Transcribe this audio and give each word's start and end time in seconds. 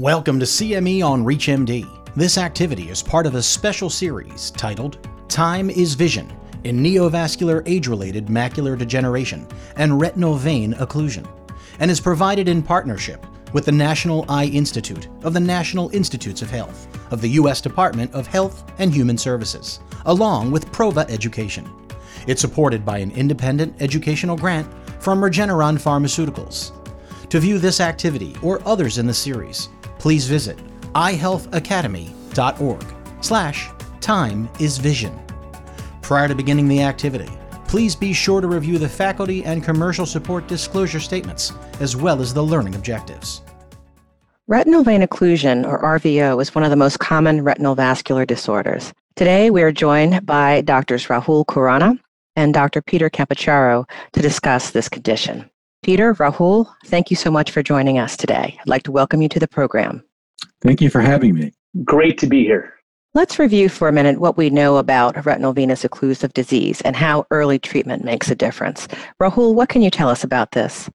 Welcome 0.00 0.40
to 0.40 0.46
CME 0.46 1.04
on 1.04 1.26
ReachMD. 1.26 1.86
This 2.16 2.38
activity 2.38 2.88
is 2.88 3.02
part 3.02 3.26
of 3.26 3.34
a 3.34 3.42
special 3.42 3.90
series 3.90 4.50
titled 4.52 5.06
Time 5.28 5.68
is 5.68 5.92
Vision 5.92 6.34
in 6.64 6.82
Neovascular 6.82 7.62
Age 7.66 7.86
Related 7.86 8.28
Macular 8.28 8.78
Degeneration 8.78 9.46
and 9.76 10.00
Retinal 10.00 10.36
Vein 10.36 10.72
Occlusion 10.72 11.28
and 11.80 11.90
is 11.90 12.00
provided 12.00 12.48
in 12.48 12.62
partnership 12.62 13.26
with 13.52 13.66
the 13.66 13.72
National 13.72 14.24
Eye 14.30 14.46
Institute 14.46 15.06
of 15.22 15.34
the 15.34 15.40
National 15.40 15.90
Institutes 15.90 16.40
of 16.40 16.48
Health 16.48 16.88
of 17.12 17.20
the 17.20 17.28
U.S. 17.32 17.60
Department 17.60 18.10
of 18.14 18.26
Health 18.26 18.72
and 18.78 18.94
Human 18.94 19.18
Services, 19.18 19.80
along 20.06 20.50
with 20.50 20.72
Prova 20.72 21.06
Education. 21.10 21.70
It's 22.26 22.40
supported 22.40 22.86
by 22.86 22.96
an 22.96 23.10
independent 23.10 23.74
educational 23.82 24.38
grant 24.38 24.66
from 24.98 25.20
Regeneron 25.20 25.78
Pharmaceuticals. 25.78 26.72
To 27.28 27.38
view 27.38 27.58
this 27.58 27.80
activity 27.80 28.34
or 28.42 28.66
others 28.66 28.96
in 28.96 29.06
the 29.06 29.14
series, 29.14 29.68
please 30.00 30.26
visit 30.26 30.58
eyehealthacademy.org 30.94 32.84
slash 33.20 33.68
time 34.00 34.48
is 34.58 34.78
vision. 34.78 35.16
Prior 36.00 36.26
to 36.26 36.34
beginning 36.34 36.66
the 36.68 36.82
activity, 36.82 37.28
please 37.68 37.94
be 37.94 38.14
sure 38.14 38.40
to 38.40 38.48
review 38.48 38.78
the 38.78 38.88
faculty 38.88 39.44
and 39.44 39.62
commercial 39.62 40.06
support 40.06 40.48
disclosure 40.48 40.98
statements, 41.00 41.52
as 41.80 41.94
well 41.94 42.20
as 42.20 42.34
the 42.34 42.42
learning 42.42 42.74
objectives. 42.74 43.42
Retinal 44.48 44.82
vein 44.82 45.02
occlusion, 45.02 45.64
or 45.64 45.80
RVO, 45.82 46.40
is 46.40 46.54
one 46.54 46.64
of 46.64 46.70
the 46.70 46.76
most 46.76 46.98
common 46.98 47.42
retinal 47.44 47.74
vascular 47.74 48.24
disorders. 48.24 48.92
Today, 49.16 49.50
we 49.50 49.62
are 49.62 49.70
joined 49.70 50.24
by 50.24 50.62
Drs. 50.62 51.06
Rahul 51.06 51.44
Khurana 51.44 52.00
and 52.36 52.54
Dr. 52.54 52.80
Peter 52.80 53.10
Campochiaro 53.10 53.88
to 54.14 54.22
discuss 54.22 54.70
this 54.70 54.88
condition. 54.88 55.49
Peter, 55.82 56.14
Rahul, 56.14 56.70
thank 56.86 57.10
you 57.10 57.16
so 57.16 57.30
much 57.30 57.50
for 57.50 57.62
joining 57.62 57.98
us 57.98 58.14
today. 58.14 58.58
I'd 58.60 58.68
like 58.68 58.82
to 58.82 58.92
welcome 58.92 59.22
you 59.22 59.30
to 59.30 59.38
the 59.38 59.48
program. 59.48 60.04
Thank 60.60 60.82
you 60.82 60.90
for 60.90 61.00
having 61.00 61.34
me. 61.34 61.52
Great 61.84 62.18
to 62.18 62.26
be 62.26 62.44
here. 62.44 62.74
Let's 63.14 63.38
review 63.38 63.70
for 63.70 63.88
a 63.88 63.92
minute 63.92 64.20
what 64.20 64.36
we 64.36 64.50
know 64.50 64.76
about 64.76 65.24
retinal 65.24 65.54
venous 65.54 65.82
occlusive 65.82 66.34
disease 66.34 66.82
and 66.82 66.94
how 66.94 67.26
early 67.30 67.58
treatment 67.58 68.04
makes 68.04 68.30
a 68.30 68.34
difference. 68.34 68.88
Rahul, 69.20 69.54
what 69.54 69.70
can 69.70 69.80
you 69.80 69.90
tell 69.90 70.10
us 70.10 70.22
about 70.22 70.52
this? 70.52 70.90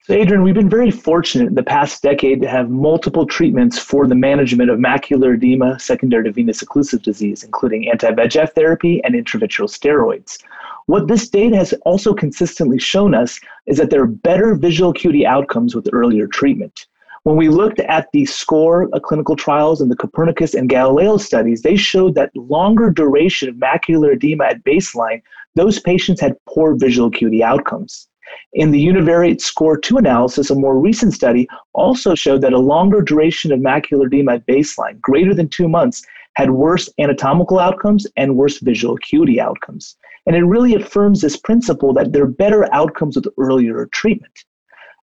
So, 0.00 0.14
Adrian, 0.14 0.42
we've 0.42 0.54
been 0.54 0.68
very 0.68 0.90
fortunate 0.90 1.48
in 1.48 1.54
the 1.54 1.62
past 1.62 2.02
decade 2.02 2.40
to 2.42 2.48
have 2.48 2.70
multiple 2.70 3.26
treatments 3.26 3.78
for 3.78 4.06
the 4.06 4.14
management 4.14 4.68
of 4.70 4.78
macular 4.78 5.34
edema 5.34 5.78
secondary 5.78 6.24
to 6.24 6.32
venous 6.32 6.62
occlusive 6.62 7.02
disease, 7.02 7.42
including 7.42 7.90
anti 7.90 8.10
VEGF 8.10 8.52
therapy 8.54 9.02
and 9.04 9.14
intravitreal 9.14 9.68
steroids. 9.68 10.42
What 10.86 11.08
this 11.08 11.28
data 11.28 11.56
has 11.56 11.72
also 11.86 12.12
consistently 12.12 12.78
shown 12.78 13.14
us 13.14 13.40
is 13.66 13.78
that 13.78 13.88
there 13.88 14.02
are 14.02 14.06
better 14.06 14.54
visual 14.54 14.90
acuity 14.90 15.26
outcomes 15.26 15.74
with 15.74 15.88
earlier 15.92 16.26
treatment. 16.26 16.86
When 17.22 17.36
we 17.36 17.48
looked 17.48 17.80
at 17.80 18.08
the 18.12 18.26
SCORE 18.26 18.90
clinical 19.02 19.34
trials 19.34 19.80
and 19.80 19.90
the 19.90 19.96
Copernicus 19.96 20.52
and 20.52 20.68
Galileo 20.68 21.16
studies, 21.16 21.62
they 21.62 21.74
showed 21.74 22.14
that 22.16 22.36
longer 22.36 22.90
duration 22.90 23.48
of 23.48 23.54
macular 23.54 24.12
edema 24.12 24.44
at 24.44 24.62
baseline, 24.64 25.22
those 25.54 25.80
patients 25.80 26.20
had 26.20 26.36
poor 26.46 26.74
visual 26.74 27.08
acuity 27.08 27.42
outcomes. 27.42 28.08
In 28.52 28.70
the 28.70 28.86
univariate 28.86 29.40
SCORE 29.40 29.78
2 29.78 29.98
analysis, 29.98 30.50
a 30.50 30.54
more 30.54 30.78
recent 30.78 31.12
study 31.12 31.48
also 31.72 32.14
showed 32.14 32.40
that 32.42 32.52
a 32.52 32.58
longer 32.58 33.00
duration 33.00 33.52
of 33.52 33.60
macular 33.60 34.06
edema 34.06 34.34
at 34.34 34.46
baseline, 34.46 35.00
greater 35.00 35.34
than 35.34 35.48
two 35.48 35.68
months, 35.68 36.02
had 36.36 36.50
worse 36.50 36.88
anatomical 36.98 37.58
outcomes 37.58 38.06
and 38.16 38.36
worse 38.36 38.58
visual 38.58 38.96
acuity 38.96 39.40
outcomes. 39.40 39.96
And 40.26 40.34
it 40.34 40.44
really 40.44 40.74
affirms 40.74 41.20
this 41.20 41.36
principle 41.36 41.92
that 41.94 42.12
there 42.12 42.24
are 42.24 42.28
better 42.28 42.72
outcomes 42.72 43.16
with 43.16 43.28
earlier 43.38 43.86
treatment. 43.92 44.44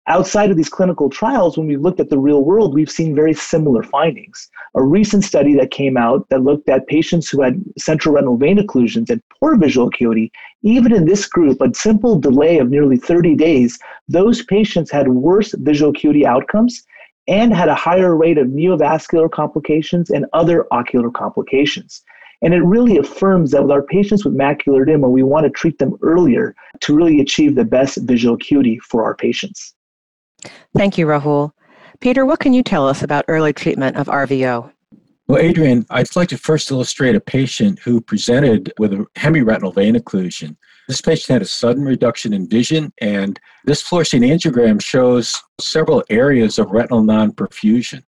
Outside 0.09 0.53
of 0.53 0.57
these 0.57 0.69
clinical 0.69 1.11
trials, 1.11 1.59
when 1.59 1.67
we've 1.67 1.81
looked 1.81 1.99
at 1.99 2.11
the 2.11 2.19
real 2.19 2.45
world, 2.45 2.75
we've 2.75 2.91
seen 2.91 3.13
very 3.13 3.35
similar 3.35 3.83
findings. 3.83 4.49
A 4.77 4.83
recent 4.83 5.25
study 5.25 5.53
that 5.55 5.73
came 5.73 5.97
out 5.97 6.29
that 6.29 6.45
looked 6.45 6.69
at 6.69 6.87
patients 6.87 7.29
who 7.29 7.43
had 7.43 7.61
central 7.77 8.15
retinal 8.15 8.37
vein 8.37 8.59
occlusions 8.59 9.11
and 9.11 9.21
poor 9.41 9.57
visual 9.57 9.89
acuity, 9.89 10.31
even 10.63 10.95
in 10.95 11.07
this 11.07 11.27
group, 11.27 11.61
a 11.61 11.75
simple 11.75 12.21
delay 12.21 12.59
of 12.59 12.71
nearly 12.71 12.97
30 12.97 13.35
days, 13.35 13.81
those 14.09 14.45
patients 14.45 14.93
had 14.93 15.09
worse 15.09 15.53
visual 15.59 15.91
acuity 15.91 16.25
outcomes 16.25 16.85
and 17.27 17.53
had 17.53 17.69
a 17.69 17.75
higher 17.75 18.15
rate 18.15 18.39
of 18.39 18.47
neovascular 18.47 19.29
complications 19.29 20.11
and 20.11 20.27
other 20.33 20.69
ocular 20.71 21.11
complications. 21.11 22.05
And 22.43 22.55
it 22.55 22.63
really 22.63 22.97
affirms 22.97 23.51
that 23.51 23.63
with 23.63 23.73
our 23.73 23.83
patients 23.83 24.25
with 24.25 24.37
macular 24.37 24.83
edema, 24.83 25.09
we 25.09 25.25
want 25.25 25.45
to 25.45 25.51
treat 25.51 25.81
them 25.81 25.99
earlier 26.01 26.55
to 26.83 26.95
really 26.95 27.19
achieve 27.21 27.57
the 27.57 27.65
best 27.65 27.99
visual 28.03 28.37
acuity 28.37 28.79
for 28.79 29.03
our 29.03 29.17
patients. 29.17 29.75
Thank 30.77 30.99
you, 30.99 31.07
Rahul. 31.07 31.53
Peter, 32.01 32.27
what 32.27 32.41
can 32.41 32.53
you 32.53 32.63
tell 32.63 32.87
us 32.87 33.03
about 33.03 33.25
early 33.29 33.53
treatment 33.53 33.97
of 33.97 34.07
RVO? 34.07 34.71
Well, 35.29 35.43
Adrian, 35.43 35.85
I'd 35.91 36.15
like 36.15 36.29
to 36.29 36.39
first 36.39 36.71
illustrate 36.71 37.17
a 37.17 37.21
patient 37.21 37.81
who 37.81 38.01
presented 38.01 38.73
with 38.79 38.93
a 38.93 39.07
hemiretinal 39.17 39.75
vein 39.75 39.97
occlusion. 39.97 40.57
This 40.87 41.01
patient 41.01 41.29
had 41.29 41.43
a 41.43 41.47
sudden 41.47 41.85
reduction 41.85 42.33
in 42.33 42.49
vision, 42.49 42.93
and 43.01 43.41
this 43.65 43.83
fluorescein 43.83 44.25
angiogram 44.25 44.81
shows 44.81 45.43
several 45.61 46.05
areas 46.11 46.61
of 46.61 46.71
retinal 46.71 47.03
non-perfusion. 47.03 48.05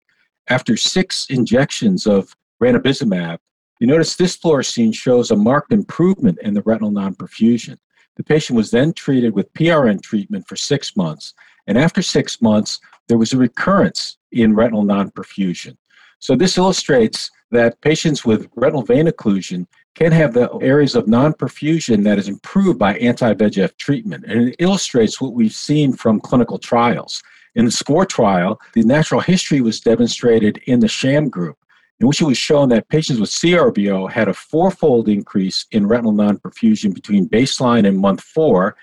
After 0.49 0.75
six 0.75 1.27
injections 1.29 2.07
of 2.07 2.35
ranibizumab, 2.61 3.37
you 3.79 3.85
notice 3.85 4.15
this 4.15 4.35
fluorescein 4.35 4.95
shows 4.95 5.29
a 5.29 5.35
marked 5.35 5.71
improvement 5.71 6.39
in 6.41 6.55
the 6.55 6.63
retinal 6.63 6.89
non-perfusion. 6.89 7.77
The 8.15 8.23
patient 8.23 8.57
was 8.57 8.71
then 8.71 8.91
treated 8.93 9.35
with 9.35 9.53
PRN 9.53 10.01
treatment 10.01 10.47
for 10.47 10.55
six 10.55 10.95
months, 10.95 11.33
and 11.67 11.77
after 11.77 12.01
six 12.01 12.41
months, 12.41 12.79
there 13.07 13.17
was 13.17 13.33
a 13.33 13.37
recurrence 13.37 14.17
in 14.31 14.55
retinal 14.55 14.83
non-perfusion. 14.83 15.77
So 16.19 16.35
this 16.35 16.57
illustrates 16.57 17.29
that 17.51 17.79
patients 17.81 18.25
with 18.25 18.47
retinal 18.55 18.81
vein 18.81 19.07
occlusion 19.07 19.67
can 19.95 20.11
have 20.11 20.33
the 20.33 20.49
areas 20.61 20.95
of 20.95 21.07
non-perfusion 21.07 22.03
that 22.03 22.17
is 22.17 22.27
improved 22.27 22.79
by 22.79 22.97
anti-VEGF 22.97 23.77
treatment. 23.77 24.25
And 24.25 24.49
it 24.49 24.55
illustrates 24.59 25.21
what 25.21 25.33
we've 25.33 25.53
seen 25.53 25.93
from 25.93 26.19
clinical 26.19 26.57
trials. 26.57 27.21
In 27.55 27.65
the 27.65 27.71
SCORE 27.71 28.05
trial, 28.05 28.59
the 28.73 28.83
natural 28.83 29.21
history 29.21 29.61
was 29.61 29.79
demonstrated 29.79 30.57
in 30.65 30.79
the 30.79 30.87
sham 30.87 31.29
group 31.29 31.57
in 31.99 32.07
which 32.07 32.21
it 32.21 32.25
was 32.25 32.37
shown 32.37 32.69
that 32.69 32.89
patients 32.89 33.19
with 33.19 33.29
CRVO 33.29 34.11
had 34.11 34.27
a 34.27 34.33
fourfold 34.33 35.07
increase 35.07 35.65
in 35.71 35.87
retinal 35.87 36.11
non-perfusion 36.11 36.93
between 36.93 37.29
baseline 37.29 37.87
and 37.87 37.97
month 37.97 38.21
four, 38.21 38.75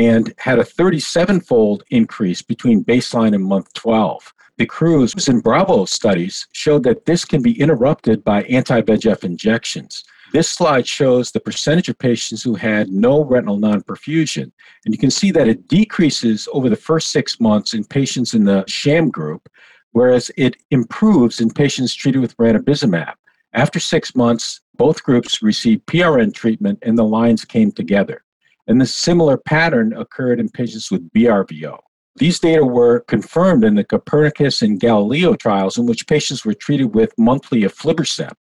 and 0.00 0.32
had 0.38 0.58
a 0.58 0.64
37 0.64 1.42
fold 1.42 1.84
increase 1.90 2.40
between 2.40 2.82
baseline 2.82 3.34
and 3.34 3.44
month 3.44 3.70
12. 3.74 4.32
The 4.56 4.64
CRUISE 4.64 5.28
and 5.28 5.44
BRAVO 5.44 5.86
studies 5.86 6.46
showed 6.52 6.84
that 6.84 7.04
this 7.04 7.26
can 7.26 7.42
be 7.42 7.60
interrupted 7.60 8.24
by 8.24 8.44
anti 8.44 8.80
VEGF 8.80 9.24
injections. 9.24 10.04
This 10.32 10.48
slide 10.48 10.86
shows 10.86 11.30
the 11.30 11.40
percentage 11.40 11.90
of 11.90 11.98
patients 11.98 12.42
who 12.42 12.54
had 12.54 12.88
no 12.88 13.24
retinal 13.24 13.58
non-perfusion. 13.58 14.50
And 14.84 14.94
you 14.94 14.96
can 14.96 15.10
see 15.10 15.30
that 15.32 15.48
it 15.48 15.68
decreases 15.68 16.48
over 16.52 16.70
the 16.70 16.76
first 16.76 17.08
six 17.08 17.38
months 17.38 17.74
in 17.74 17.84
patients 17.84 18.32
in 18.32 18.44
the 18.44 18.64
sham 18.68 19.10
group, 19.10 19.50
whereas 19.92 20.30
it 20.38 20.56
improves 20.70 21.40
in 21.42 21.50
patients 21.50 21.94
treated 21.94 22.22
with 22.22 22.36
ranibizumab. 22.38 23.14
After 23.52 23.78
six 23.78 24.14
months, 24.14 24.60
both 24.76 25.02
groups 25.02 25.42
received 25.42 25.84
PRN 25.84 26.32
treatment 26.32 26.78
and 26.80 26.96
the 26.96 27.04
lines 27.04 27.44
came 27.44 27.70
together. 27.70 28.22
And 28.70 28.80
the 28.80 28.86
similar 28.86 29.36
pattern 29.36 29.92
occurred 29.94 30.38
in 30.38 30.48
patients 30.48 30.92
with 30.92 31.10
BRVO. 31.10 31.76
These 32.14 32.38
data 32.38 32.64
were 32.64 33.00
confirmed 33.00 33.64
in 33.64 33.74
the 33.74 33.82
Copernicus 33.82 34.62
and 34.62 34.78
Galileo 34.78 35.34
trials 35.34 35.76
in 35.76 35.86
which 35.86 36.06
patients 36.06 36.44
were 36.44 36.54
treated 36.54 36.94
with 36.94 37.12
monthly 37.18 37.62
aflibercept. 37.62 38.36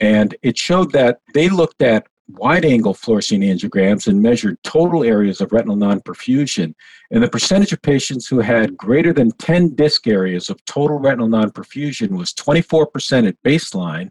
And 0.00 0.36
it 0.42 0.58
showed 0.58 0.92
that 0.92 1.20
they 1.32 1.48
looked 1.48 1.80
at 1.80 2.06
wide 2.28 2.66
angle 2.66 2.92
fluorescein 2.92 3.42
angiograms 3.42 4.06
and 4.06 4.20
measured 4.20 4.62
total 4.64 5.02
areas 5.02 5.40
of 5.40 5.50
retinal 5.50 5.76
non-perfusion. 5.76 6.74
And 7.10 7.22
the 7.22 7.30
percentage 7.30 7.72
of 7.72 7.80
patients 7.80 8.26
who 8.26 8.40
had 8.40 8.76
greater 8.76 9.14
than 9.14 9.30
10 9.30 9.76
disc 9.76 10.06
areas 10.06 10.50
of 10.50 10.62
total 10.66 10.98
retinal 10.98 11.28
non-perfusion 11.28 12.18
was 12.18 12.34
24% 12.34 13.28
at 13.28 13.42
baseline. 13.42 14.10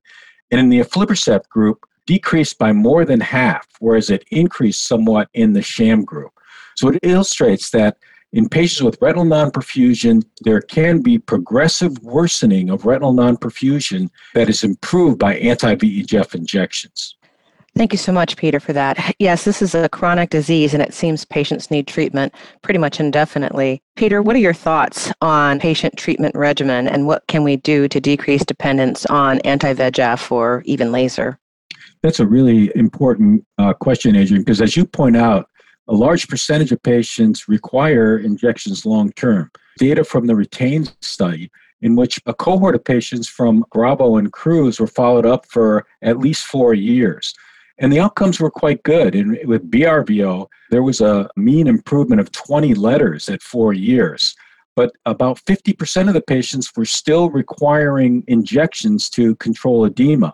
And 0.49 0.59
in 0.59 0.69
the 0.69 0.79
aflibercept 0.79 1.47
group, 1.49 1.85
decreased 2.05 2.57
by 2.57 2.71
more 2.71 3.05
than 3.05 3.19
half, 3.19 3.67
whereas 3.79 4.09
it 4.09 4.23
increased 4.31 4.85
somewhat 4.85 5.29
in 5.33 5.53
the 5.53 5.61
sham 5.61 6.03
group. 6.03 6.31
So 6.75 6.89
it 6.89 6.99
illustrates 7.03 7.69
that 7.71 7.97
in 8.33 8.49
patients 8.49 8.81
with 8.81 8.97
retinal 8.99 9.25
non-perfusion, 9.25 10.23
there 10.41 10.61
can 10.61 11.01
be 11.01 11.19
progressive 11.19 11.97
worsening 11.99 12.71
of 12.71 12.85
retinal 12.85 13.13
non-perfusion 13.13 14.09
that 14.33 14.49
is 14.49 14.63
improved 14.63 15.19
by 15.19 15.35
anti-VEGF 15.35 16.33
injections. 16.33 17.15
Thank 17.75 17.91
you 17.91 17.97
so 17.97 18.11
much, 18.11 18.37
Peter, 18.37 18.59
for 18.59 18.73
that. 18.73 19.15
Yes, 19.19 19.45
this 19.45 19.61
is 19.61 19.73
a 19.73 19.87
chronic 19.89 20.31
disease, 20.31 20.73
and 20.73 20.83
it 20.83 20.93
seems 20.93 21.25
patients 21.25 21.71
need 21.71 21.87
treatment 21.87 22.33
pretty 22.61 22.77
much 22.77 22.99
indefinitely. 22.99 23.81
Peter, 23.95 24.21
what 24.21 24.35
are 24.35 24.39
your 24.39 24.53
thoughts 24.53 25.11
on 25.21 25.59
patient 25.59 25.95
treatment 25.95 26.35
regimen, 26.35 26.87
and 26.87 27.07
what 27.07 27.25
can 27.27 27.43
we 27.43 27.55
do 27.55 27.87
to 27.87 28.01
decrease 28.01 28.43
dependence 28.43 29.05
on 29.05 29.39
anti 29.41 29.73
VEGF 29.73 30.31
or 30.31 30.61
even 30.65 30.91
laser? 30.91 31.39
That's 32.03 32.19
a 32.19 32.27
really 32.27 32.69
important 32.75 33.45
uh, 33.57 33.73
question, 33.73 34.17
Adrian, 34.17 34.43
because 34.43 34.61
as 34.61 34.75
you 34.75 34.85
point 34.85 35.15
out, 35.15 35.49
a 35.87 35.93
large 35.93 36.27
percentage 36.27 36.71
of 36.71 36.83
patients 36.83 37.47
require 37.47 38.19
injections 38.19 38.85
long 38.85 39.11
term. 39.13 39.49
Data 39.77 40.03
from 40.03 40.27
the 40.27 40.35
RETAIN 40.35 40.89
study 41.01 41.49
in 41.81 41.95
which 41.95 42.19
a 42.25 42.33
cohort 42.33 42.75
of 42.75 42.83
patients 42.83 43.27
from 43.27 43.65
BRAVO 43.73 44.17
and 44.17 44.31
CRUISE 44.31 44.79
were 44.79 44.87
followed 44.87 45.25
up 45.25 45.45
for 45.47 45.85
at 46.01 46.19
least 46.19 46.45
four 46.45 46.73
years. 46.73 47.33
And 47.77 47.91
the 47.91 47.99
outcomes 47.99 48.39
were 48.39 48.51
quite 48.51 48.83
good. 48.83 49.15
And 49.15 49.37
with 49.45 49.69
BRVO, 49.69 50.47
there 50.69 50.83
was 50.83 51.01
a 51.01 51.29
mean 51.35 51.67
improvement 51.67 52.21
of 52.21 52.31
20 52.31 52.73
letters 52.75 53.27
at 53.27 53.41
four 53.41 53.73
years. 53.73 54.35
But 54.75 54.91
about 55.05 55.39
50% 55.45 56.07
of 56.07 56.13
the 56.13 56.21
patients 56.21 56.71
were 56.75 56.85
still 56.85 57.29
requiring 57.29 58.23
injections 58.27 59.09
to 59.11 59.35
control 59.35 59.85
edema. 59.85 60.33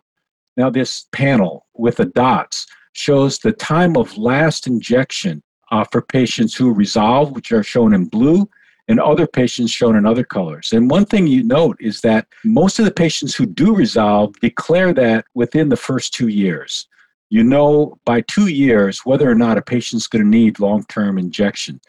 Now, 0.60 0.70
this 0.70 1.06
panel 1.14 1.66
with 1.74 1.96
the 1.96 2.06
dots 2.06 2.68
shows 2.92 3.40
the 3.40 3.54
time 3.54 3.96
of 3.96 4.18
last 4.18 4.68
injection 4.68 5.42
uh, 5.72 5.86
for 5.86 6.02
patients 6.02 6.54
who 6.54 6.74
resolve, 6.74 7.32
which 7.32 7.54
are 7.54 7.64
shown 7.64 7.94
in 7.94 8.10
blue, 8.10 8.50
and 8.90 9.00
other 9.00 9.26
patients 9.26 9.72
shown 9.72 9.96
in 9.96 10.06
other 10.06 10.26
colors. 10.26 10.74
And 10.74 10.92
one 10.92 11.06
thing 11.06 11.28
you 11.28 11.46
note 11.46 11.78
is 11.80 12.02
that 12.02 12.28
most 12.44 12.78
of 12.78 12.84
the 12.84 12.92
patients 12.92 13.34
who 13.34 13.46
do 13.46 13.74
resolve 13.74 14.38
declare 14.42 14.92
that 14.96 15.24
within 15.34 15.70
the 15.70 15.78
first 15.78 16.14
two 16.14 16.28
years. 16.28 16.90
You 17.30 17.46
know 17.46 17.98
by 18.04 18.20
two 18.20 18.48
years 18.48 19.06
whether 19.06 19.32
or 19.32 19.36
not 19.36 19.58
a 19.58 19.62
patient's 19.62 20.08
going 20.08 20.26
to 20.26 20.30
need 20.30 20.60
long 20.60 20.84
term 20.90 21.18
injection. 21.18 21.80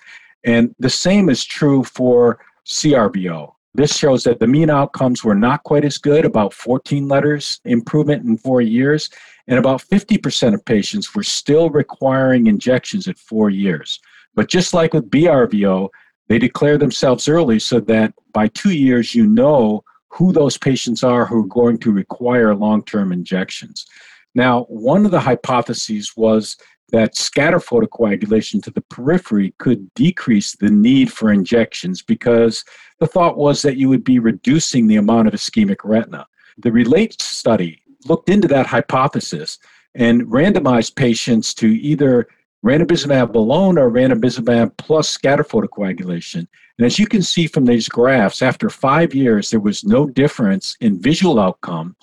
And 0.45 0.77
the 0.79 0.91
same 0.91 1.29
is 1.29 1.45
true 1.45 1.83
for 1.83 2.39
CRVO. 2.67 3.53
This 3.75 3.97
shows 3.97 4.25
that 4.25 4.41
the 4.41 4.47
mean 4.47 4.69
outcomes 4.69 5.23
were 5.23 5.35
not 5.35 5.63
quite 5.63 5.85
as 5.85 5.97
good, 5.97 6.25
about 6.25 6.53
14 6.53 7.07
letters 7.07 7.61
improvement 7.65 8.25
in 8.25 8.37
four 8.37 8.61
years, 8.61 9.11
and 9.47 9.59
about 9.59 9.81
50% 9.81 10.55
of 10.55 10.65
patients 10.65 11.15
were 11.15 11.23
still 11.23 11.71
requiring 11.71 12.49
injections 12.49 13.07
at 13.07 13.19
four 13.19 13.49
years. 13.49 14.01
But 14.35 14.49
just 14.49 14.75
like 14.75 14.93
with 14.93 15.11
BRVO, 15.11 15.89
they 16.29 16.39
declare 16.39 16.79
themselves 16.79 17.29
early 17.29 17.59
so 17.59 17.81
that 17.81 18.15
by 18.33 18.49
two 18.49 18.73
years, 18.73 19.15
you 19.15 19.27
know 19.27 19.85
who 20.09 20.33
those 20.33 20.59
patients 20.59 21.05
are 21.05 21.25
who 21.25 21.45
are 21.45 21.47
going 21.47 21.79
to 21.79 21.93
require 21.93 22.55
long 22.55 22.85
term 22.85 23.13
injections. 23.13 23.87
Now, 24.35 24.65
one 24.65 25.05
of 25.05 25.11
the 25.11 25.21
hypotheses 25.21 26.13
was 26.17 26.57
that 26.91 27.17
scatter 27.17 27.59
photocoagulation 27.59 28.63
to 28.63 28.71
the 28.71 28.81
periphery 28.83 29.55
could 29.59 29.93
decrease 29.95 30.57
the 30.57 30.71
need 30.71 31.13
for 31.13 31.33
injections 31.33 32.03
because 32.03 32.65
the 32.99 33.07
thought 33.07 33.37
was 33.37 33.63
that 33.63 33.77
you 33.77 33.89
would 33.89 34.05
be 34.05 34.19
reducing 34.19 34.87
the 34.87 34.97
amount 34.97 35.29
of 35.29 35.35
ischemic 35.35 35.79
retina. 35.85 36.27
The 36.59 36.73
RELATE 36.73 37.21
study 37.21 37.83
looked 38.07 38.29
into 38.29 38.49
that 38.49 38.67
hypothesis 38.67 39.59
and 39.95 40.23
randomized 40.23 40.95
patients 40.95 41.55
to 41.55 41.67
either 41.67 42.29
ranibizumab 42.65 43.35
alone 43.35 43.79
or 43.79 43.91
ranibizumab 43.91 44.77
plus 44.77 45.09
scatter 45.09 45.45
photocoagulation. 45.45 46.47
And 46.79 46.87
as 46.87 46.99
you 46.99 47.07
can 47.07 47.23
see 47.23 47.47
from 47.47 47.65
these 47.65 47.89
graphs, 47.89 48.43
after 48.43 48.69
five 48.69 49.15
years, 49.15 49.51
there 49.51 49.61
was 49.61 49.85
no 49.85 50.07
difference 50.07 50.77
in 50.81 51.01
visual 51.01 51.41
outcome. 51.41 51.97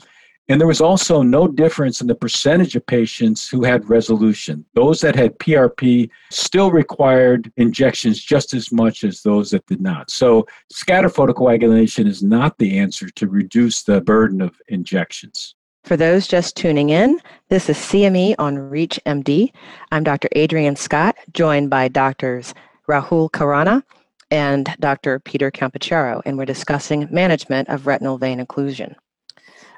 And 0.50 0.62
there 0.62 0.68
was 0.68 0.80
also 0.80 1.22
no 1.22 1.48
difference 1.48 2.00
in 2.00 2.08
the 2.08 2.16
percentage 2.16 2.76
of 2.78 2.86
patients 2.86 3.50
who 3.50 3.66
had 3.66 3.90
resolution. 3.90 4.64
Those 4.76 5.02
that 5.02 5.16
had 5.16 5.38
PRP 5.40 6.10
still 6.32 6.72
required 6.72 7.52
injections 7.58 8.24
just 8.24 8.54
as 8.54 8.72
much 8.72 9.04
as 9.04 9.22
those 9.22 9.52
that 9.52 9.66
did 9.66 9.82
not. 9.82 10.10
So, 10.10 10.48
scatter 10.72 11.10
photocoagulation 11.10 12.08
is 12.08 12.24
not 12.24 12.58
the 12.58 12.80
answer 12.80 13.10
to 13.10 13.28
reduce 13.28 13.84
the 13.84 14.00
burden 14.00 14.42
of 14.42 14.62
injections. 14.70 15.56
For 15.84 15.98
those 15.98 16.28
just 16.28 16.56
tuning 16.56 16.90
in, 16.90 17.20
this 17.50 17.70
is 17.70 17.78
CME 17.78 18.36
on 18.40 18.58
ReachMD. 18.58 19.52
I'm 19.92 20.04
Dr. 20.04 20.30
Adrian 20.34 20.76
Scott, 20.76 21.16
joined 21.34 21.70
by 21.70 21.88
doctors 21.88 22.54
Rahul 22.90 23.30
Khurana 23.32 23.84
and 24.32 24.74
Dr. 24.80 25.20
Peter 25.20 25.52
Campochiaro, 25.52 26.22
and 26.26 26.38
we're 26.38 26.46
discussing 26.46 27.08
management 27.12 27.70
of 27.70 27.88
retinal 27.88 28.18
vein 28.18 28.46
occlusion. 28.46 28.96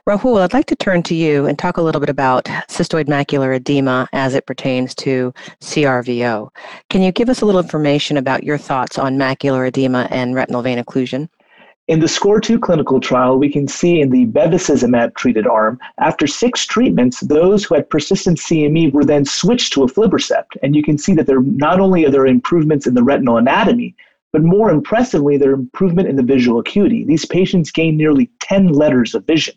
Rahul, 0.08 0.42
I'd 0.42 0.54
like 0.54 0.66
to 0.68 0.76
turn 0.76 1.04
to 1.04 1.16
you 1.16 1.46
and 1.46 1.60
talk 1.60 1.78
a 1.78 1.82
little 1.82 2.00
bit 2.00 2.10
about 2.10 2.46
cystoid 2.46 3.06
macular 3.06 3.56
edema 3.56 4.08
as 4.14 4.34
it 4.34 4.46
pertains 4.46 4.96
to 4.96 5.34
CRVO. 5.62 6.50
Can 6.90 7.02
you 7.02 7.12
give 7.12 7.30
us 7.30 7.42
a 7.42 7.46
little 7.46 7.62
information 7.62 8.18
about 8.18 8.44
your 8.44 8.58
thoughts 8.58 8.98
on 8.98 9.18
macular 9.18 9.68
edema 9.68 10.08
and 10.10 10.36
retinal 10.36 10.62
vein 10.62 10.82
occlusion? 10.82 11.28
In 11.90 12.00
the 12.00 12.06
SCORE2 12.06 12.62
clinical 12.62 13.00
trial, 13.00 13.38
we 13.38 13.52
can 13.52 13.68
see 13.68 14.00
in 14.00 14.10
the 14.12 14.28
bevacizumab 14.28 15.16
treated 15.16 15.48
arm, 15.48 15.80
after 16.00 16.28
six 16.28 16.66
treatments, 16.66 17.20
those 17.22 17.66
who 17.66 17.76
had 17.76 17.90
persistent 17.90 18.38
CME 18.38 18.94
were 18.94 19.06
then 19.06 19.26
switched 19.26 19.74
to 19.74 19.82
aflibercept. 19.82 20.56
And 20.62 20.76
you 20.76 20.84
can 20.84 20.98
see 20.98 21.14
that 21.16 21.26
there 21.26 21.42
not 21.42 21.80
only 21.80 22.06
are 22.06 22.12
there 22.12 22.28
improvements 22.28 22.86
in 22.86 22.94
the 22.94 23.04
retinal 23.04 23.38
anatomy, 23.38 23.96
but 24.32 24.44
more 24.44 24.70
impressively, 24.70 25.38
there 25.38 25.50
are 25.50 25.56
improvement 25.56 26.08
in 26.08 26.16
the 26.16 26.24
visual 26.24 26.60
acuity. 26.60 27.04
These 27.04 27.26
patients 27.26 27.72
gained 27.72 27.98
nearly 27.98 28.30
10 28.40 28.68
letters 28.68 29.16
of 29.16 29.26
vision. 29.26 29.56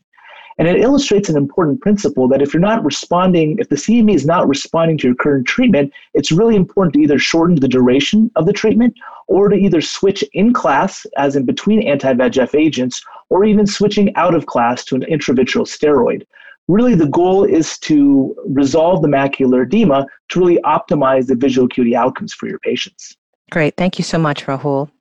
And 0.63 0.69
it 0.69 0.81
illustrates 0.81 1.29
an 1.29 1.37
important 1.37 1.81
principle 1.81 2.29
that 2.29 2.41
if 2.41 2.55
you're 2.55 2.61
not 2.61 2.85
responding, 2.85 3.59
if 3.59 3.69
the 3.69 3.75
CME 3.75 4.15
is 4.15 4.25
not 4.25 4.47
responding 4.47 4.97
to 4.99 5.09
your 5.09 5.17
current 5.17 5.45
treatment, 5.45 5.93
it's 6.15 6.31
really 6.31 6.55
important 6.55 6.95
to 6.95 7.01
either 7.01 7.19
shorten 7.19 7.57
the 7.57 7.67
duration 7.67 8.31
of 8.37 8.47
the 8.47 8.53
treatment 8.53 8.95
or 9.27 9.49
to 9.49 9.57
either 9.57 9.81
switch 9.81 10.23
in 10.35 10.53
class, 10.53 11.05
as 11.19 11.35
in 11.35 11.47
between 11.47 11.83
anti 11.83 12.15
VEGF 12.15 12.57
agents, 12.57 13.03
or 13.29 13.45
even 13.45 13.67
switching 13.67 14.15
out 14.15 14.37
of 14.37 14.47
class 14.47 14.85
to 14.85 14.95
an 14.95 15.03
intravitreal 15.11 15.67
steroid. 15.67 16.23
Really, 16.69 16.95
the 16.95 17.09
goal 17.09 17.43
is 17.43 17.77
to 17.81 18.33
resolve 18.47 19.03
the 19.03 19.09
macular 19.09 19.67
edema 19.67 20.07
to 20.29 20.39
really 20.39 20.61
optimize 20.63 21.27
the 21.27 21.35
visual 21.35 21.67
acuity 21.67 21.97
outcomes 21.97 22.33
for 22.33 22.47
your 22.47 22.61
patients. 22.61 23.17
Great. 23.51 23.77
Thank 23.77 23.99
you 23.99 24.05
so 24.05 24.17
much, 24.17 24.47
Rahul. 24.47 24.93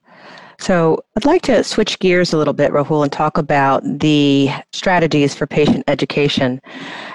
So 0.62 1.04
I'd 1.18 1.26
like 1.26 1.42
to 1.44 1.64
switch 1.64 1.98
gears 1.98 2.34
a 2.34 2.38
little 2.38 2.54
bit, 2.54 2.72
Rahul, 2.72 3.02
and 3.02 3.12
talk 3.12 3.40
about 3.40 3.82
the 3.84 4.50
strategies 4.72 5.34
for 5.34 5.48
patient 5.48 5.84
education. 5.88 6.62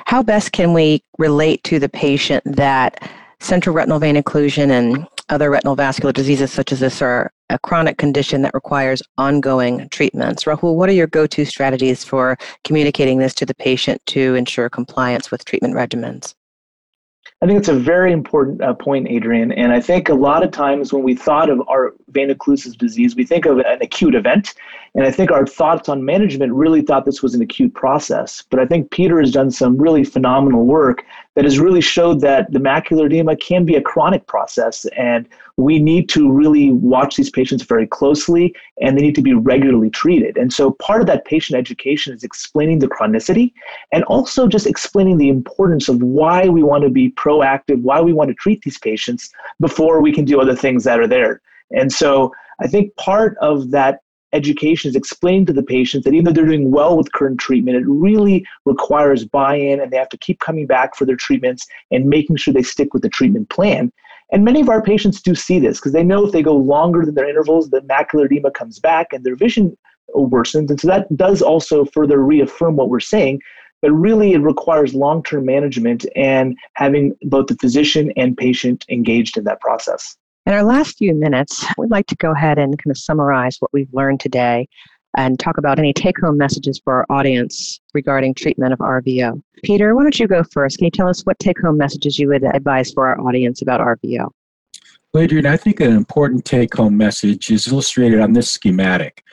How 0.06 0.24
best 0.24 0.50
can 0.50 0.72
we 0.72 1.04
relate 1.18 1.62
to 1.64 1.78
the 1.78 1.88
patient 1.88 2.42
that 2.44 3.08
central 3.38 3.74
retinal 3.74 4.00
vein 4.00 4.16
occlusion 4.16 4.70
and 4.70 5.06
other 5.28 5.48
retinal 5.48 5.76
vascular 5.76 6.12
diseases 6.12 6.50
such 6.52 6.72
as 6.72 6.80
this 6.80 7.00
are 7.00 7.32
a 7.50 7.58
chronic 7.60 7.98
condition 7.98 8.42
that 8.42 8.54
requires 8.54 9.02
ongoing 9.18 9.88
treatments. 9.90 10.44
Rahul, 10.44 10.74
what 10.74 10.88
are 10.88 10.92
your 10.92 11.06
go 11.06 11.26
to 11.28 11.44
strategies 11.44 12.02
for 12.02 12.36
communicating 12.64 13.18
this 13.18 13.34
to 13.34 13.46
the 13.46 13.54
patient 13.54 14.04
to 14.06 14.34
ensure 14.34 14.68
compliance 14.68 15.30
with 15.30 15.44
treatment 15.44 15.74
regimens? 15.74 16.34
I 17.42 17.46
think 17.46 17.58
it's 17.58 17.68
a 17.68 17.74
very 17.74 18.12
important 18.12 18.62
uh, 18.62 18.72
point, 18.72 19.08
Adrian. 19.08 19.52
And 19.52 19.70
I 19.70 19.80
think 19.80 20.08
a 20.08 20.14
lot 20.14 20.42
of 20.42 20.50
times 20.52 20.92
when 20.92 21.02
we 21.02 21.14
thought 21.14 21.50
of 21.50 21.60
our 21.68 21.94
occlusive 22.30 22.78
disease, 22.78 23.14
we 23.14 23.26
think 23.26 23.44
of 23.44 23.58
an 23.58 23.82
acute 23.82 24.14
event. 24.14 24.54
And 24.96 25.04
I 25.04 25.10
think 25.10 25.30
our 25.30 25.46
thoughts 25.46 25.90
on 25.90 26.06
management 26.06 26.54
really 26.54 26.80
thought 26.80 27.04
this 27.04 27.22
was 27.22 27.34
an 27.34 27.42
acute 27.42 27.74
process. 27.74 28.42
But 28.48 28.60
I 28.60 28.64
think 28.64 28.90
Peter 28.90 29.20
has 29.20 29.30
done 29.30 29.50
some 29.50 29.76
really 29.76 30.04
phenomenal 30.04 30.64
work 30.64 31.04
that 31.34 31.44
has 31.44 31.58
really 31.58 31.82
showed 31.82 32.22
that 32.22 32.50
the 32.50 32.58
macular 32.58 33.04
edema 33.04 33.36
can 33.36 33.66
be 33.66 33.74
a 33.74 33.82
chronic 33.82 34.26
process. 34.26 34.86
And 34.96 35.28
we 35.58 35.78
need 35.78 36.08
to 36.10 36.32
really 36.32 36.72
watch 36.72 37.16
these 37.16 37.28
patients 37.28 37.62
very 37.62 37.86
closely 37.86 38.54
and 38.80 38.96
they 38.96 39.02
need 39.02 39.14
to 39.16 39.22
be 39.22 39.34
regularly 39.34 39.90
treated. 39.90 40.38
And 40.38 40.50
so 40.50 40.70
part 40.70 41.02
of 41.02 41.06
that 41.08 41.26
patient 41.26 41.58
education 41.58 42.14
is 42.14 42.24
explaining 42.24 42.78
the 42.78 42.88
chronicity 42.88 43.52
and 43.92 44.02
also 44.04 44.48
just 44.48 44.66
explaining 44.66 45.18
the 45.18 45.28
importance 45.28 45.90
of 45.90 46.02
why 46.02 46.48
we 46.48 46.62
want 46.62 46.84
to 46.84 46.90
be 46.90 47.10
proactive, 47.10 47.82
why 47.82 48.00
we 48.00 48.14
want 48.14 48.28
to 48.28 48.34
treat 48.34 48.62
these 48.62 48.78
patients 48.78 49.30
before 49.60 50.00
we 50.00 50.10
can 50.10 50.24
do 50.24 50.40
other 50.40 50.56
things 50.56 50.84
that 50.84 50.98
are 50.98 51.06
there. 51.06 51.42
And 51.70 51.92
so 51.92 52.32
I 52.60 52.66
think 52.66 52.96
part 52.96 53.36
of 53.42 53.70
that 53.72 54.00
education 54.32 54.88
is 54.88 54.96
explaining 54.96 55.46
to 55.46 55.52
the 55.52 55.62
patients 55.62 56.04
that 56.04 56.12
even 56.12 56.24
though 56.24 56.32
they're 56.32 56.46
doing 56.46 56.70
well 56.70 56.96
with 56.96 57.12
current 57.12 57.38
treatment, 57.38 57.76
it 57.76 57.86
really 57.86 58.44
requires 58.64 59.24
buy 59.24 59.54
in 59.54 59.80
and 59.80 59.90
they 59.92 59.96
have 59.96 60.08
to 60.10 60.18
keep 60.18 60.40
coming 60.40 60.66
back 60.66 60.96
for 60.96 61.04
their 61.04 61.16
treatments 61.16 61.66
and 61.90 62.06
making 62.06 62.36
sure 62.36 62.52
they 62.52 62.62
stick 62.62 62.92
with 62.92 63.02
the 63.02 63.08
treatment 63.08 63.48
plan. 63.50 63.92
And 64.32 64.44
many 64.44 64.60
of 64.60 64.68
our 64.68 64.82
patients 64.82 65.22
do 65.22 65.34
see 65.34 65.58
this 65.58 65.78
because 65.78 65.92
they 65.92 66.02
know 66.02 66.26
if 66.26 66.32
they 66.32 66.42
go 66.42 66.56
longer 66.56 67.04
than 67.04 67.14
their 67.14 67.28
intervals, 67.28 67.70
the 67.70 67.80
macular 67.82 68.26
edema 68.26 68.50
comes 68.50 68.80
back 68.80 69.12
and 69.12 69.24
their 69.24 69.36
vision 69.36 69.76
worsens. 70.14 70.70
And 70.70 70.80
so 70.80 70.88
that 70.88 71.16
does 71.16 71.42
also 71.42 71.84
further 71.84 72.22
reaffirm 72.22 72.76
what 72.76 72.88
we're 72.88 73.00
saying. 73.00 73.40
But 73.82 73.92
really, 73.92 74.32
it 74.32 74.38
requires 74.38 74.94
long 74.94 75.22
term 75.22 75.44
management 75.44 76.06
and 76.16 76.56
having 76.74 77.14
both 77.22 77.46
the 77.46 77.56
physician 77.56 78.12
and 78.16 78.36
patient 78.36 78.84
engaged 78.88 79.36
in 79.36 79.44
that 79.44 79.60
process. 79.60 80.16
In 80.46 80.52
our 80.52 80.62
last 80.62 80.98
few 80.98 81.12
minutes, 81.12 81.66
we'd 81.76 81.90
like 81.90 82.06
to 82.06 82.14
go 82.14 82.30
ahead 82.30 82.56
and 82.56 82.78
kind 82.78 82.92
of 82.92 82.96
summarize 82.96 83.56
what 83.58 83.72
we've 83.72 83.92
learned 83.92 84.20
today 84.20 84.68
and 85.16 85.40
talk 85.40 85.58
about 85.58 85.80
any 85.80 85.92
take 85.92 86.20
home 86.20 86.38
messages 86.38 86.80
for 86.84 86.94
our 86.94 87.06
audience 87.10 87.80
regarding 87.94 88.32
treatment 88.32 88.72
of 88.72 88.78
RVO. 88.78 89.42
Peter, 89.64 89.96
why 89.96 90.04
don't 90.04 90.20
you 90.20 90.28
go 90.28 90.44
first? 90.44 90.78
Can 90.78 90.84
you 90.84 90.92
tell 90.92 91.08
us 91.08 91.22
what 91.22 91.36
take 91.40 91.60
home 91.60 91.76
messages 91.76 92.16
you 92.16 92.28
would 92.28 92.44
advise 92.44 92.92
for 92.92 93.08
our 93.08 93.20
audience 93.20 93.60
about 93.60 93.80
RVO? 93.80 94.28
Well, 95.12 95.24
Adrian, 95.24 95.46
I 95.46 95.56
think 95.56 95.80
an 95.80 95.92
important 95.92 96.44
take 96.44 96.76
home 96.76 96.96
message 96.96 97.50
is 97.50 97.66
illustrated 97.66 98.20
on 98.20 98.32
this 98.32 98.48
schematic, 98.48 99.24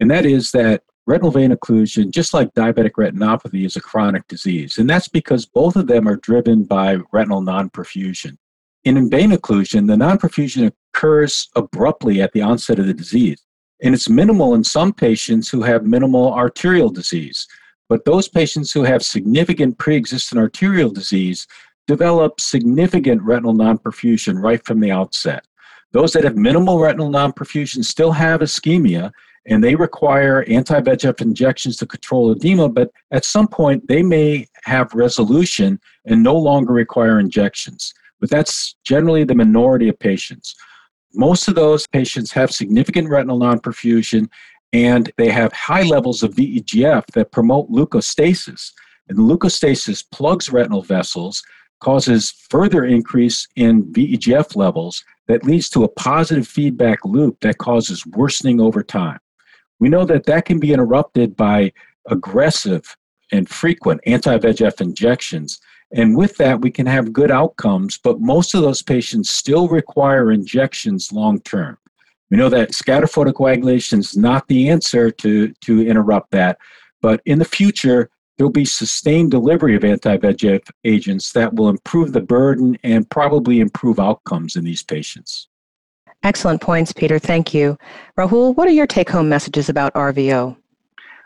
and 0.00 0.10
that 0.10 0.24
is 0.24 0.52
that 0.52 0.84
retinal 1.06 1.32
vein 1.32 1.50
occlusion, 1.50 2.10
just 2.10 2.32
like 2.32 2.54
diabetic 2.54 2.92
retinopathy, 2.92 3.66
is 3.66 3.76
a 3.76 3.80
chronic 3.82 4.26
disease. 4.26 4.78
And 4.78 4.88
that's 4.88 5.08
because 5.08 5.44
both 5.44 5.76
of 5.76 5.86
them 5.86 6.08
are 6.08 6.16
driven 6.16 6.64
by 6.64 6.96
retinal 7.12 7.42
non 7.42 7.68
perfusion. 7.68 8.38
In 8.84 9.08
vein 9.08 9.30
occlusion, 9.30 9.86
the 9.86 9.96
non-perfusion 9.96 10.72
occurs 10.94 11.48
abruptly 11.54 12.20
at 12.20 12.32
the 12.32 12.42
onset 12.42 12.80
of 12.80 12.86
the 12.86 12.94
disease. 12.94 13.40
And 13.82 13.94
it's 13.94 14.08
minimal 14.08 14.54
in 14.54 14.64
some 14.64 14.92
patients 14.92 15.48
who 15.48 15.62
have 15.62 15.84
minimal 15.84 16.32
arterial 16.34 16.88
disease. 16.90 17.46
But 17.88 18.04
those 18.04 18.28
patients 18.28 18.72
who 18.72 18.82
have 18.82 19.04
significant 19.04 19.78
pre 19.78 19.96
existing 19.96 20.38
arterial 20.38 20.90
disease 20.90 21.46
develop 21.86 22.40
significant 22.40 23.22
retinal 23.22 23.52
non-perfusion 23.52 24.42
right 24.42 24.64
from 24.64 24.80
the 24.80 24.90
outset. 24.90 25.46
Those 25.92 26.12
that 26.12 26.24
have 26.24 26.36
minimal 26.36 26.80
retinal 26.80 27.10
non-perfusion 27.10 27.84
still 27.84 28.12
have 28.12 28.40
ischemia 28.40 29.12
and 29.46 29.62
they 29.62 29.74
require 29.74 30.44
anti-VEGF 30.48 31.20
injections 31.20 31.76
to 31.76 31.86
control 31.86 32.30
edema, 32.30 32.68
but 32.68 32.90
at 33.10 33.24
some 33.24 33.48
point 33.48 33.86
they 33.88 34.02
may 34.02 34.46
have 34.64 34.94
resolution 34.94 35.80
and 36.06 36.22
no 36.22 36.36
longer 36.36 36.72
require 36.72 37.18
injections. 37.18 37.92
But 38.22 38.30
that's 38.30 38.76
generally 38.84 39.24
the 39.24 39.34
minority 39.34 39.88
of 39.88 39.98
patients. 39.98 40.54
Most 41.12 41.48
of 41.48 41.56
those 41.56 41.88
patients 41.88 42.30
have 42.32 42.52
significant 42.52 43.08
retinal 43.08 43.36
non-perfusion 43.36 44.28
and 44.72 45.12
they 45.18 45.28
have 45.28 45.52
high 45.52 45.82
levels 45.82 46.22
of 46.22 46.34
VEGF 46.34 47.04
that 47.14 47.32
promote 47.32 47.68
leukostasis. 47.68 48.70
And 49.08 49.18
leukostasis 49.18 50.04
plugs 50.12 50.50
retinal 50.50 50.82
vessels 50.82 51.42
causes 51.80 52.30
further 52.48 52.84
increase 52.84 53.48
in 53.56 53.92
VEGF 53.92 54.54
levels 54.54 55.04
that 55.26 55.42
leads 55.44 55.68
to 55.70 55.82
a 55.82 55.88
positive 55.88 56.46
feedback 56.46 57.04
loop 57.04 57.40
that 57.40 57.58
causes 57.58 58.06
worsening 58.06 58.60
over 58.60 58.84
time. 58.84 59.18
We 59.80 59.88
know 59.88 60.04
that 60.04 60.26
that 60.26 60.44
can 60.44 60.60
be 60.60 60.72
interrupted 60.72 61.36
by 61.36 61.72
aggressive 62.08 62.96
and 63.32 63.48
frequent 63.48 64.00
anti 64.06 64.38
VEGF 64.38 64.80
injections. 64.80 65.60
And 65.94 66.16
with 66.16 66.36
that, 66.38 66.60
we 66.60 66.70
can 66.70 66.86
have 66.86 67.12
good 67.12 67.30
outcomes, 67.30 67.98
but 67.98 68.20
most 68.20 68.54
of 68.54 68.62
those 68.62 68.82
patients 68.82 69.30
still 69.30 69.68
require 69.68 70.32
injections 70.32 71.12
long 71.12 71.40
term. 71.40 71.76
We 72.30 72.38
know 72.38 72.48
that 72.48 72.74
scatter 72.74 73.06
photocoagulation 73.06 73.98
is 73.98 74.16
not 74.16 74.48
the 74.48 74.70
answer 74.70 75.10
to, 75.10 75.52
to 75.52 75.86
interrupt 75.86 76.30
that, 76.30 76.56
but 77.02 77.20
in 77.26 77.38
the 77.38 77.44
future, 77.44 78.08
there'll 78.38 78.50
be 78.50 78.64
sustained 78.64 79.30
delivery 79.30 79.76
of 79.76 79.84
anti 79.84 80.16
VEGF 80.16 80.66
agents 80.84 81.32
that 81.32 81.54
will 81.54 81.68
improve 81.68 82.14
the 82.14 82.22
burden 82.22 82.78
and 82.82 83.08
probably 83.10 83.60
improve 83.60 84.00
outcomes 84.00 84.56
in 84.56 84.64
these 84.64 84.82
patients. 84.82 85.48
Excellent 86.22 86.62
points, 86.62 86.92
Peter. 86.92 87.18
Thank 87.18 87.52
you. 87.52 87.76
Rahul, 88.16 88.56
what 88.56 88.68
are 88.68 88.72
your 88.72 88.86
take 88.86 89.10
home 89.10 89.28
messages 89.28 89.68
about 89.68 89.92
RVO? 89.92 90.56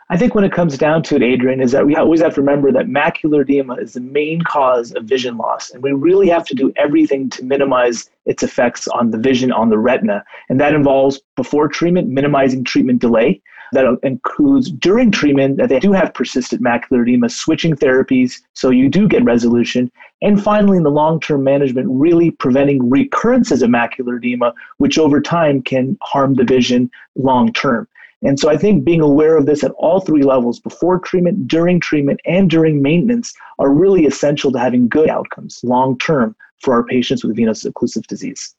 I 0.09 0.15
think 0.15 0.33
when 0.33 0.45
it 0.45 0.53
comes 0.53 0.77
down 0.77 1.03
to 1.03 1.17
it, 1.17 1.23
Adrian, 1.23 1.59
is 1.59 1.73
that 1.73 1.85
we 1.85 1.97
always 1.97 2.21
have 2.21 2.33
to 2.35 2.41
remember 2.41 2.71
that 2.71 2.85
macular 2.85 3.41
edema 3.41 3.75
is 3.75 3.93
the 3.93 3.99
main 3.99 4.41
cause 4.41 4.93
of 4.93 5.03
vision 5.03 5.37
loss. 5.37 5.69
And 5.71 5.83
we 5.83 5.91
really 5.91 6.29
have 6.29 6.45
to 6.45 6.55
do 6.55 6.71
everything 6.77 7.29
to 7.31 7.43
minimize 7.43 8.09
its 8.25 8.41
effects 8.41 8.87
on 8.87 9.11
the 9.11 9.17
vision, 9.17 9.51
on 9.51 9.69
the 9.69 9.77
retina. 9.77 10.23
And 10.47 10.61
that 10.61 10.73
involves 10.73 11.19
before 11.35 11.67
treatment, 11.67 12.07
minimizing 12.07 12.63
treatment 12.63 13.01
delay. 13.01 13.41
That 13.73 13.99
includes 14.01 14.71
during 14.71 15.11
treatment 15.11 15.57
that 15.57 15.67
they 15.67 15.79
do 15.79 15.91
have 15.91 16.13
persistent 16.13 16.63
macular 16.63 17.01
edema, 17.01 17.27
switching 17.27 17.75
therapies 17.75 18.39
so 18.53 18.69
you 18.69 18.87
do 18.87 19.09
get 19.09 19.25
resolution. 19.25 19.91
And 20.21 20.41
finally, 20.41 20.77
in 20.77 20.83
the 20.83 20.89
long 20.89 21.19
term 21.19 21.43
management, 21.43 21.89
really 21.91 22.31
preventing 22.31 22.89
recurrences 22.89 23.61
of 23.61 23.69
macular 23.69 24.19
edema, 24.19 24.53
which 24.77 24.97
over 24.97 25.19
time 25.19 25.61
can 25.61 25.97
harm 26.01 26.35
the 26.35 26.45
vision 26.45 26.89
long 27.15 27.51
term. 27.51 27.89
And 28.23 28.39
so 28.39 28.49
I 28.49 28.57
think 28.57 28.83
being 28.83 29.01
aware 29.01 29.37
of 29.37 29.45
this 29.45 29.63
at 29.63 29.71
all 29.77 29.99
three 29.99 30.23
levels, 30.23 30.59
before 30.59 30.99
treatment, 30.99 31.47
during 31.47 31.79
treatment, 31.79 32.19
and 32.25 32.49
during 32.49 32.81
maintenance, 32.81 33.33
are 33.59 33.71
really 33.71 34.05
essential 34.05 34.51
to 34.51 34.59
having 34.59 34.87
good 34.87 35.09
outcomes 35.09 35.59
long 35.63 35.97
term 35.99 36.35
for 36.61 36.73
our 36.73 36.83
patients 36.83 37.23
with 37.23 37.35
venous 37.35 37.63
occlusive 37.63 38.07
disease. 38.07 38.55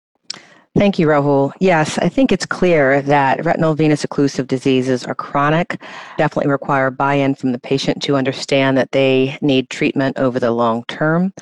Thank 0.76 0.98
you, 0.98 1.06
Rahul. 1.06 1.52
Yes, 1.60 1.98
I 1.98 2.08
think 2.08 2.30
it's 2.30 2.46
clear 2.46 3.02
that 3.02 3.44
retinal 3.44 3.74
venous 3.74 4.04
occlusive 4.04 4.46
diseases 4.46 5.04
are 5.04 5.14
chronic, 5.14 5.80
definitely 6.18 6.50
require 6.50 6.90
buy 6.90 7.14
in 7.14 7.34
from 7.34 7.52
the 7.52 7.58
patient 7.58 8.02
to 8.04 8.16
understand 8.16 8.76
that 8.76 8.92
they 8.92 9.38
need 9.40 9.70
treatment 9.70 10.18
over 10.18 10.38
the 10.38 10.52
long 10.52 10.84
term, 10.86 11.32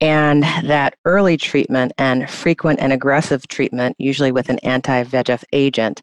and 0.00 0.42
that 0.42 0.96
early 1.04 1.36
treatment 1.36 1.92
and 1.96 2.28
frequent 2.28 2.80
and 2.80 2.92
aggressive 2.92 3.46
treatment, 3.48 3.96
usually 3.98 4.32
with 4.32 4.50
an 4.50 4.58
anti 4.58 5.04
VEGF 5.04 5.44
agent, 5.52 6.02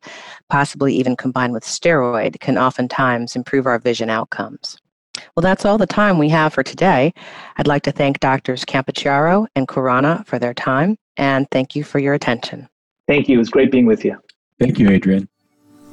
possibly 0.50 0.96
even 0.96 1.16
combined 1.16 1.54
with 1.54 1.64
steroid, 1.64 2.40
can 2.40 2.58
oftentimes 2.58 3.36
improve 3.36 3.68
our 3.68 3.78
vision 3.78 4.10
outcomes. 4.10 4.78
Well, 5.36 5.42
that's 5.42 5.66
all 5.66 5.78
the 5.78 5.86
time 5.86 6.18
we 6.18 6.30
have 6.30 6.54
for 6.54 6.64
today. 6.64 7.14
I'd 7.58 7.68
like 7.68 7.84
to 7.84 7.92
thank 7.92 8.20
Doctors 8.20 8.66
Campochiaro 8.66 9.46
and 9.56 9.68
Khurana 9.68 10.26
for 10.26 10.40
their 10.40 10.56
time 10.56 10.98
and 11.18 11.48
thank 11.52 11.76
you 11.76 11.84
for 11.84 12.00
your 12.00 12.14
attention. 12.14 12.68
Thank 13.08 13.28
you. 13.28 13.36
It 13.36 13.40
was 13.40 13.50
great 13.50 13.72
being 13.72 13.86
with 13.86 14.06
you. 14.06 14.18
Thank 14.60 14.80
you, 14.80 14.90
Adrian. 14.90 15.28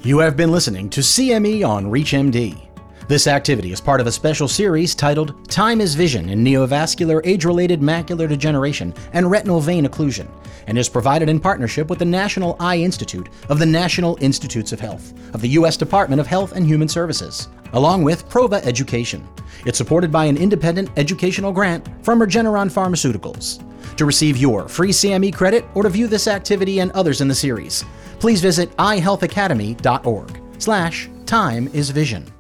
You 0.03 0.19
have 0.21 0.37
been 0.37 0.51
listening 0.51 0.89
to 0.91 1.01
CME 1.01 1.67
on 1.67 1.87
ReachMD. 1.87 2.70
This 3.11 3.27
activity 3.27 3.73
is 3.73 3.81
part 3.81 4.01
of 4.01 4.07
a 4.07 4.13
special 4.13 4.47
series 4.47 4.95
titled 4.95 5.51
Time 5.51 5.81
is 5.81 5.97
Vision 5.97 6.29
in 6.29 6.45
Neovascular 6.45 7.21
Age 7.25 7.45
Related 7.45 7.81
Macular 7.81 8.29
Degeneration 8.29 8.95
and 9.13 9.29
Retinal 9.29 9.59
Vein 9.59 9.85
Occlusion 9.85 10.29
and 10.69 10.79
is 10.79 10.89
provided 10.89 11.29
in 11.29 11.41
partnership 11.41 11.91
with 11.91 11.99
the 11.99 12.05
National 12.05 12.55
Eye 12.61 12.77
Institute 12.77 13.29
of 13.49 13.59
the 13.59 13.67
National 13.67 14.17
Institutes 14.21 14.71
of 14.71 14.79
Health 14.79 15.13
of 15.35 15.41
the 15.41 15.49
U.S. 15.49 15.77
Department 15.77 16.21
of 16.21 16.29
Health 16.29 16.53
and 16.53 16.65
Human 16.65 16.87
Services, 16.87 17.49
along 17.73 18.05
with 18.05 18.29
Prova 18.29 18.65
Education. 18.65 19.27
It's 19.67 19.79
supported 19.79 20.13
by 20.13 20.27
an 20.27 20.37
independent 20.37 20.91
educational 20.97 21.51
grant 21.51 21.89
from 22.05 22.21
Regeneron 22.21 22.71
Pharmaceuticals. 22.71 23.59
To 23.97 24.05
receive 24.05 24.37
your 24.37 24.69
free 24.69 24.91
CME 24.91 25.35
credit 25.35 25.65
or 25.75 25.83
to 25.83 25.89
view 25.89 26.07
this 26.07 26.29
activity 26.29 26.79
and 26.79 26.93
others 26.93 27.23
in 27.23 27.27
the 27.27 27.35
series, 27.35 27.85
please 28.21 28.41
visit 28.41 28.71
eyehealthacademy.org 28.77 30.41
slash 30.59 31.11
time 31.27 31.67
is 31.73 31.91
vision. 31.91 32.33